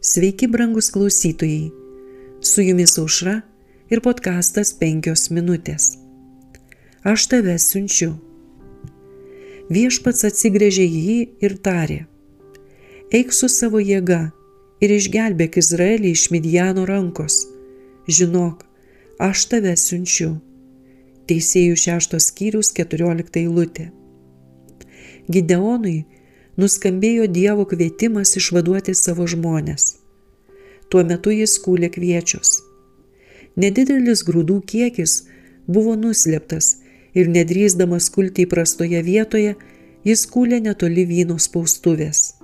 [0.00, 1.70] Sveiki, brangus klausytojai.
[2.40, 3.40] Su jumis aušra
[3.90, 5.96] ir podkastas penkios minutės.
[7.02, 8.12] Aš tave siunčiu.
[9.74, 11.98] Viešpats atsigrėžė į jį ir tarė.
[13.10, 14.20] Eik su savo jėga
[14.78, 17.40] ir išgelbėk Izraelį iš Midjano rankos.
[18.06, 18.62] Žinok,
[19.18, 20.36] aš tave siunčiu.
[21.26, 23.90] Teisėjų šeštos skyrius keturiolikta eilutė.
[25.26, 26.04] Gideonui
[26.58, 29.94] nuskambėjo Dievo kvietimas išvaduoti savo žmonės.
[30.90, 32.58] Tuo metu jis kūlė kviečius.
[33.58, 35.22] Nedidelis grūdų kiekis
[35.66, 36.76] buvo nuslėptas
[37.14, 39.54] ir nedrįsdamas kulti įprastoje vietoje,
[40.06, 42.38] jis kūlė netoli vyno spaustuvės.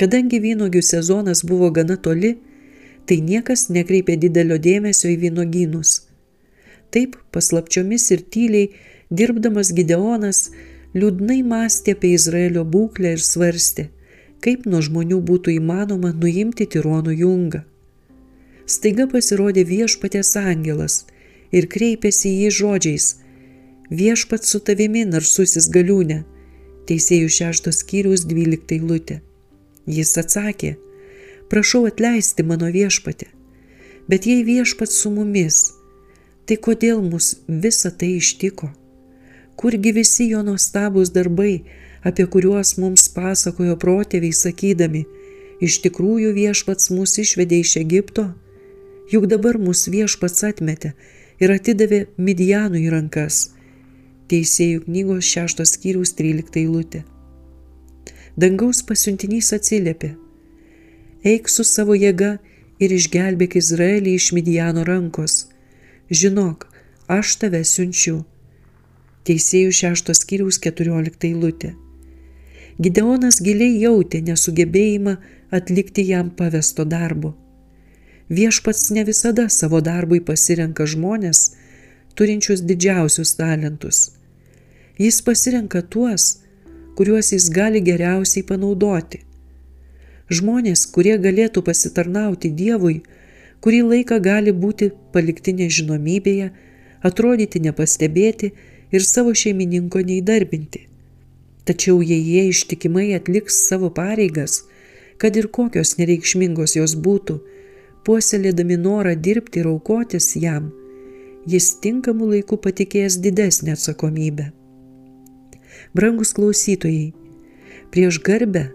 [0.00, 2.36] Kadangi vynogių sezonas buvo gana toli,
[3.06, 6.00] tai niekas nekreipė didelio dėmesio į vynogynus.
[6.92, 8.70] Taip paslapčiomis ir tyliai
[9.10, 10.50] dirbdamas Gideonas
[10.94, 13.88] liūdnai mąstė apie Izraelio būklę ir svarstė,
[14.44, 17.62] kaip nuo žmonių būtų įmanoma nuimti tironų jungą.
[18.66, 21.02] Staiga pasirodė viešpatės angelas
[21.52, 23.06] ir kreipėsi į jį žodžiais-
[24.00, 26.24] viešpat su tavimi narsusis galiūne,
[26.88, 29.20] teisėjų šeštos skyrius dvyliktai lūtė.
[29.86, 30.76] Jis atsakė,
[31.50, 33.26] prašau atleisti mano viešpatę,
[34.08, 35.72] bet jei viešpat su mumis,
[36.46, 38.81] tai kodėl mus visa tai ištiko?
[39.56, 41.62] Kurgi visi jo nuostabūs darbai,
[42.02, 45.04] apie kuriuos mums pasakojo protėviai sakydami,
[45.62, 48.30] iš tikrųjų viešpats mus išvedė iš Egipto,
[49.12, 50.94] juk dabar mus viešpats atmetė
[51.42, 53.44] ir atidavė Midianų į rankas.
[54.32, 57.02] Teisėjų knygos šeštos skyrius 13 eilutė.
[58.36, 60.14] Dangaus pasiuntinys atsiliepė.
[61.22, 62.38] Eik su savo jėga
[62.80, 65.46] ir išgelbėk Izraelį iš Midiano rankos.
[66.10, 66.64] Žinok,
[67.12, 68.22] aš tave siunčiu.
[69.22, 71.76] Teisėjų šeštos skyriaus 14 eilutė.
[72.82, 75.12] Gideonas giliai jautė nesugebėjimą
[75.54, 77.30] atlikti jam pavesto darbo.
[78.32, 81.52] Viešpats ne visada savo darbui pasirenka žmonės,
[82.18, 84.00] turinčius didžiausius talentus.
[84.98, 86.40] Jis pasirenka tuos,
[86.98, 89.22] kuriuos jis gali geriausiai panaudoti.
[90.32, 93.02] Žmonės, kurie galėtų pasitarnauti Dievui,
[93.62, 96.50] kurį laiką gali būti palikti nežinomybėje,
[97.06, 98.52] atrodyti nepastebėti
[98.92, 100.86] ir savo šeimininko neįdarbinti.
[101.64, 104.62] Tačiau jei jie ištikimai atliks savo pareigas,
[105.18, 107.38] kad ir kokios nereikšmingos jos būtų,
[108.06, 110.72] puoselėdami norą dirbti ir aukotis jam,
[111.46, 114.50] jis tinkamu laiku patikės didesnę atsakomybę.
[115.94, 117.12] Brangus klausytojai,
[117.94, 118.68] prieš garbę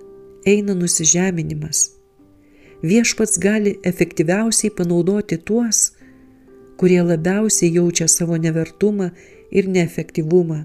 [0.48, 1.90] eina nusižeminimas.
[2.84, 5.92] Viešpats gali efektyviausiai panaudoti tuos,
[6.78, 9.10] kurie labiausiai jaučia savo nevertumą
[9.52, 10.64] ir neefektyvumą.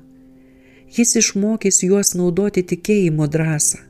[0.93, 3.81] Jis išmokys juos naudoti tikėjimo drąsą.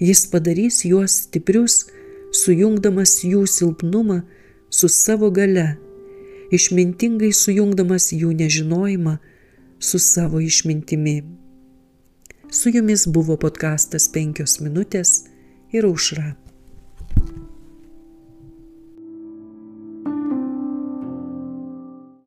[0.00, 1.84] Jis padarys juos stiprius,
[2.32, 4.22] sujungdamas jų silpnumą
[4.70, 5.76] su savo gale,
[6.50, 9.18] išmintingai sujungdamas jų nežinojimą
[9.78, 11.22] su savo išmintimi.
[12.50, 15.26] Su jumis buvo podkastas penkios minutės
[15.70, 16.32] ir aušra.